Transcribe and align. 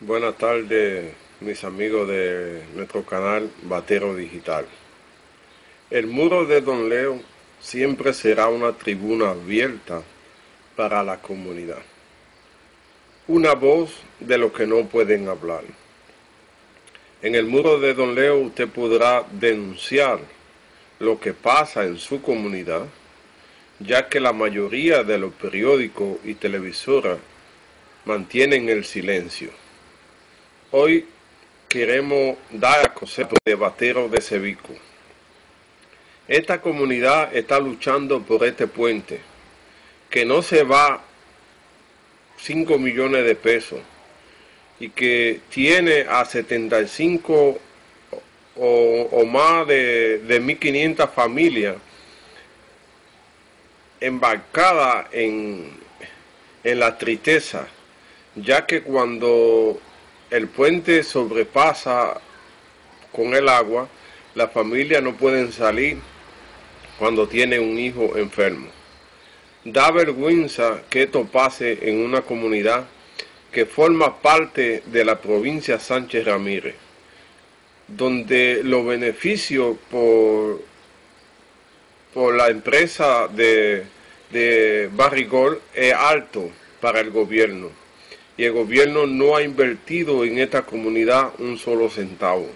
Buenas 0.00 0.38
tardes, 0.38 1.12
mis 1.40 1.64
amigos 1.64 2.06
de 2.06 2.62
nuestro 2.76 3.04
canal 3.04 3.50
Batero 3.62 4.14
Digital. 4.14 4.64
El 5.90 6.06
muro 6.06 6.44
de 6.44 6.60
Don 6.60 6.88
Leo 6.88 7.20
siempre 7.60 8.14
será 8.14 8.46
una 8.46 8.74
tribuna 8.74 9.30
abierta 9.30 10.04
para 10.76 11.02
la 11.02 11.20
comunidad. 11.20 11.82
Una 13.26 13.54
voz 13.54 13.90
de 14.20 14.38
los 14.38 14.52
que 14.52 14.68
no 14.68 14.86
pueden 14.86 15.26
hablar. 15.26 15.64
En 17.20 17.34
el 17.34 17.46
muro 17.46 17.80
de 17.80 17.92
Don 17.92 18.14
Leo 18.14 18.38
usted 18.38 18.68
podrá 18.68 19.26
denunciar 19.32 20.20
lo 21.00 21.18
que 21.18 21.32
pasa 21.32 21.82
en 21.82 21.98
su 21.98 22.22
comunidad, 22.22 22.86
ya 23.80 24.08
que 24.08 24.20
la 24.20 24.32
mayoría 24.32 25.02
de 25.02 25.18
los 25.18 25.34
periódicos 25.34 26.18
y 26.22 26.34
televisoras 26.34 27.18
mantienen 28.04 28.68
el 28.68 28.84
silencio. 28.84 29.50
Hoy 30.70 31.06
queremos 31.66 32.36
dar 32.50 32.84
a 32.84 32.92
concepto 32.92 33.36
de 33.42 33.54
Batero 33.54 34.06
de 34.10 34.20
Cevico. 34.20 34.74
Esta 36.26 36.60
comunidad 36.60 37.34
está 37.34 37.58
luchando 37.58 38.20
por 38.20 38.44
este 38.44 38.66
puente, 38.66 39.18
que 40.10 40.26
no 40.26 40.42
se 40.42 40.64
va 40.64 41.02
5 42.36 42.78
millones 42.78 43.24
de 43.24 43.34
pesos 43.34 43.80
y 44.78 44.90
que 44.90 45.40
tiene 45.48 46.02
a 46.02 46.26
75 46.26 47.58
o, 48.56 49.08
o 49.10 49.24
más 49.24 49.66
de, 49.66 50.18
de 50.18 50.42
1.500 50.42 51.10
familias 51.10 51.76
embarcadas 54.00 55.06
en, 55.12 55.70
en 56.62 56.78
la 56.78 56.98
tristeza, 56.98 57.66
ya 58.36 58.66
que 58.66 58.82
cuando 58.82 59.80
el 60.30 60.48
puente 60.48 61.02
sobrepasa 61.02 62.20
con 63.12 63.34
el 63.34 63.48
agua, 63.48 63.88
las 64.34 64.52
familias 64.52 65.02
no 65.02 65.16
pueden 65.16 65.52
salir 65.52 65.98
cuando 66.98 67.26
tienen 67.26 67.62
un 67.62 67.78
hijo 67.78 68.16
enfermo. 68.16 68.68
Da 69.64 69.90
vergüenza 69.90 70.82
que 70.90 71.04
esto 71.04 71.24
pase 71.24 71.78
en 71.88 71.98
una 71.98 72.22
comunidad 72.22 72.86
que 73.52 73.64
forma 73.64 74.20
parte 74.20 74.82
de 74.86 75.04
la 75.04 75.20
provincia 75.20 75.80
Sánchez 75.80 76.26
Ramírez, 76.26 76.74
donde 77.86 78.60
los 78.62 78.84
beneficios 78.84 79.76
por, 79.90 80.60
por 82.12 82.34
la 82.34 82.48
empresa 82.48 83.28
de, 83.28 83.84
de 84.30 84.90
Barrigol 84.92 85.60
es 85.74 85.94
alto 85.94 86.50
para 86.80 87.00
el 87.00 87.10
gobierno 87.10 87.87
y 88.38 88.44
el 88.44 88.52
gobierno 88.52 89.06
no 89.06 89.36
ha 89.36 89.42
invertido 89.42 90.24
en 90.24 90.38
esta 90.38 90.62
comunidad 90.62 91.32
un 91.40 91.58
solo 91.58 91.90
centavo. 91.90 92.46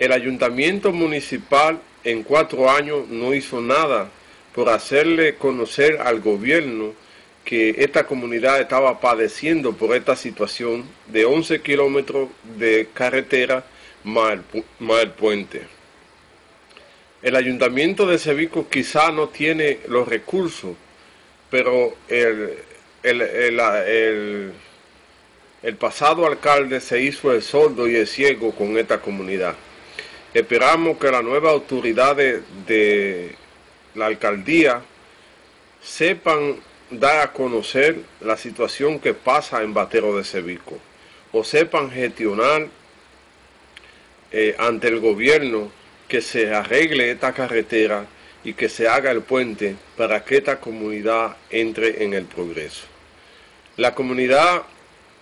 El 0.00 0.12
ayuntamiento 0.12 0.92
municipal 0.92 1.80
en 2.02 2.24
cuatro 2.24 2.68
años 2.68 3.06
no 3.08 3.32
hizo 3.32 3.60
nada 3.60 4.10
por 4.52 4.68
hacerle 4.68 5.36
conocer 5.36 6.00
al 6.00 6.20
gobierno 6.20 6.92
que 7.44 7.76
esta 7.78 8.04
comunidad 8.04 8.60
estaba 8.60 9.00
padeciendo 9.00 9.74
por 9.74 9.94
esta 9.94 10.16
situación 10.16 10.84
de 11.06 11.24
11 11.24 11.62
kilómetros 11.62 12.30
de 12.58 12.88
carretera 12.92 13.64
más 14.02 14.32
el, 14.32 15.10
puente. 15.10 15.62
El 17.22 17.36
ayuntamiento 17.36 18.06
de 18.06 18.18
Sevico 18.18 18.66
quizá 18.68 19.12
no 19.12 19.28
tiene 19.28 19.78
los 19.88 20.08
recursos, 20.08 20.74
pero 21.50 21.94
el, 22.08 22.58
el, 23.02 23.22
el, 23.22 24.52
el, 25.62 25.76
pasado 25.76 26.26
alcalde 26.26 26.80
se 26.80 27.00
hizo 27.00 27.32
el 27.32 27.42
sordo 27.42 27.88
y 27.88 27.96
el 27.96 28.06
ciego 28.06 28.52
con 28.52 28.76
esta 28.78 29.00
comunidad. 29.00 29.54
Esperamos 30.34 30.98
que 30.98 31.10
las 31.10 31.24
nuevas 31.24 31.52
autoridades 31.52 32.42
de 32.66 33.34
la 33.94 34.06
alcaldía 34.06 34.82
sepan 35.82 36.56
dar 36.90 37.22
a 37.22 37.32
conocer 37.32 37.96
la 38.20 38.36
situación 38.36 38.98
que 38.98 39.14
pasa 39.14 39.62
en 39.62 39.72
Batero 39.74 40.16
de 40.16 40.24
Sevico 40.24 40.78
o 41.32 41.44
sepan 41.44 41.90
gestionar 41.90 42.68
eh, 44.32 44.54
ante 44.58 44.88
el 44.88 45.00
gobierno 45.00 45.70
que 46.08 46.20
se 46.20 46.52
arregle 46.52 47.10
esta 47.10 47.32
carretera 47.32 48.06
y 48.42 48.54
que 48.54 48.68
se 48.68 48.88
haga 48.88 49.10
el 49.10 49.22
puente 49.22 49.76
para 49.96 50.24
que 50.24 50.38
esta 50.38 50.58
comunidad 50.58 51.36
entre 51.50 52.04
en 52.04 52.14
el 52.14 52.24
progreso. 52.24 52.86
La 53.76 53.94
comunidad 53.94 54.64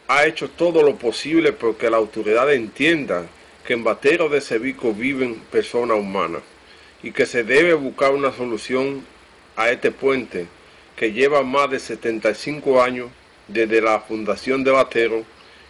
ha 0.09 0.27
hecho 0.27 0.49
todo 0.49 0.83
lo 0.83 0.97
posible 0.97 1.53
porque 1.53 1.91
la 1.91 1.99
autoridad 1.99 2.53
entienda 2.53 3.27
que 3.67 3.75
en 3.75 3.85
Batero 3.85 4.31
de 4.31 4.41
Cevico 4.41 4.95
viven 4.95 5.35
personas 5.53 5.99
humanas 5.99 6.41
y 7.03 7.13
que 7.13 7.27
se 7.27 7.45
debe 7.45 7.75
buscar 7.75 8.15
una 8.15 8.33
solución 8.33 9.05
a 9.55 9.71
este 9.71 9.91
puente 9.91 10.47
que 10.97 11.13
lleva 11.13 11.43
más 11.43 11.71
de 11.71 11.79
75 11.79 12.83
años 12.83 13.11
desde 13.49 13.83
la 13.83 14.01
fundación 14.01 14.65
de 14.65 14.71
Batero 14.71 15.25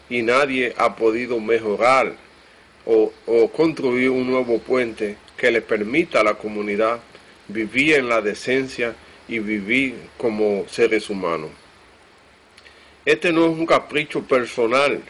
y 0.09 0.23
nadie 0.23 0.73
ha 0.79 0.95
podido 0.95 1.41
mejorar 1.41 2.15
o, 2.87 3.13
o 3.27 3.51
construir 3.51 4.11
un 4.11 4.31
nuevo 4.31 4.61
puente 4.61 5.17
que 5.37 5.51
le 5.51 5.63
permita 5.63 6.21
a 6.21 6.25
la 6.25 6.35
comunidad 6.35 7.01
vivir 7.49 7.97
en 7.97 8.09
la 8.09 8.21
decencia 8.21 8.95
y 9.27 9.41
vivir 9.41 9.97
como 10.17 10.65
seres 10.69 11.11
humanos. 11.11 11.51
Este 13.09 13.33
no 13.33 13.47
es 13.47 13.53
un 13.53 13.65
capricho 13.65 14.25
personal, 14.25 15.01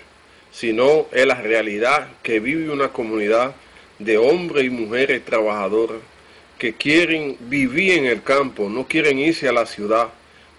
sino 0.53 1.09
es 1.11 1.27
la 1.27 1.35
realidad 1.35 2.07
que 2.23 2.39
vive 2.39 2.71
una 2.71 2.93
comunidad 2.93 3.57
de 3.99 4.17
hombres 4.17 4.67
y 4.67 4.71
mujeres 4.71 5.25
trabajadoras 5.25 5.99
que 6.59 6.75
quieren 6.75 7.37
vivir 7.41 7.99
en 7.99 8.05
el 8.07 8.23
campo, 8.23 8.69
no 8.69 8.87
quieren 8.87 9.19
irse 9.19 9.49
a 9.49 9.53
la 9.53 9.67
ciudad, 9.67 10.11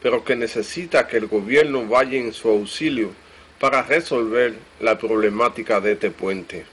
pero 0.01 0.25
que 0.25 0.35
necesita 0.35 1.07
que 1.07 1.15
el 1.15 1.27
gobierno 1.27 1.85
vaya 1.85 2.19
en 2.19 2.33
su 2.33 2.49
auxilio 2.49 3.11
para 3.57 3.83
resolver 3.83 4.55
la 4.81 4.97
problemática 4.97 5.79
de 5.79 5.93
este 5.93 6.11
puente. 6.11 6.65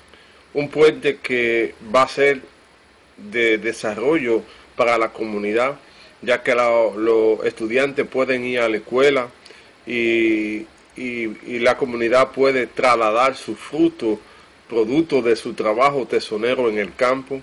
Un 0.52 0.68
puente 0.68 1.18
que 1.18 1.76
va 1.94 2.02
a 2.02 2.08
ser 2.08 2.40
de 3.16 3.58
desarrollo 3.58 4.42
para 4.74 4.98
la 4.98 5.12
comunidad, 5.12 5.78
ya 6.22 6.42
que 6.42 6.56
los 6.56 7.44
estudiantes 7.44 8.04
pueden 8.04 8.44
ir 8.44 8.58
a 8.58 8.68
la 8.68 8.78
escuela 8.78 9.28
y, 9.86 10.66
y, 10.96 11.58
la 11.60 11.76
comunidad 11.76 12.32
puede 12.32 12.66
trasladar 12.66 13.36
su 13.36 13.54
fruto, 13.54 14.18
producto 14.68 15.22
de 15.22 15.36
su 15.36 15.54
trabajo 15.54 16.06
tesonero 16.06 16.68
en 16.68 16.78
el 16.78 16.94
campo, 16.94 17.40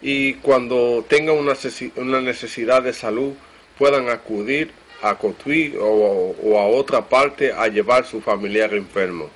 y 0.00 0.34
cuando 0.34 1.04
tengan 1.08 1.36
una, 1.36 2.20
necesidad 2.20 2.82
de 2.82 2.92
salud 2.92 3.32
puedan 3.78 4.08
acudir 4.08 4.70
a 5.00 5.16
Cotuí 5.16 5.74
o, 5.78 6.34
o, 6.42 6.58
a 6.58 6.66
otra 6.66 7.08
parte 7.08 7.52
a 7.52 7.66
llevar 7.68 8.06
su 8.06 8.20
familiar 8.20 8.72
enfermo. 8.74 9.28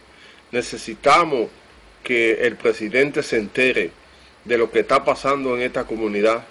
Necesitamos 0.52 1.48
que 2.04 2.46
el 2.46 2.56
presidente 2.56 3.22
se 3.22 3.38
entere 3.38 3.90
de 4.44 4.58
lo 4.58 4.70
que 4.70 4.80
está 4.80 5.04
pasando 5.04 5.56
en 5.56 5.62
esta 5.62 5.84
comunidad 5.84 6.44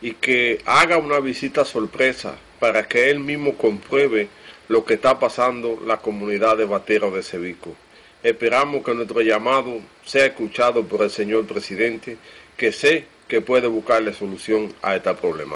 y 0.00 0.12
que 0.12 0.60
haga 0.64 0.96
una 0.96 1.20
visita 1.20 1.64
sorpresa 1.64 2.36
para 2.58 2.88
que 2.88 3.10
él 3.10 3.20
mismo 3.20 3.54
compruebe 3.54 4.28
lo 4.68 4.84
que 4.84 4.94
está 4.94 5.18
pasando 5.18 5.80
la 5.86 5.98
comunidad 5.98 6.56
de 6.56 6.64
Batero 6.64 7.10
de 7.10 7.22
Cevico. 7.22 7.74
Esperamos 8.22 8.82
que 8.82 8.94
nuestro 8.94 9.20
llamado 9.20 9.80
sea 10.04 10.26
escuchado 10.26 10.84
por 10.84 11.02
el 11.02 11.10
señor 11.10 11.46
presidente, 11.46 12.16
que 12.56 12.72
sé 12.72 13.04
que 13.28 13.42
puede 13.42 13.66
buscarle 13.66 14.14
solución 14.14 14.72
a 14.80 14.96
este 14.96 15.12
problema. 15.14 15.52